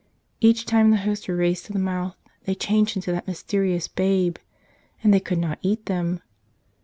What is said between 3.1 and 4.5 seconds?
that mysterious Babe.